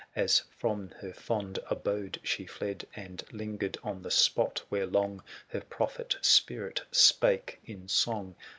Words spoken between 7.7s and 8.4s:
song.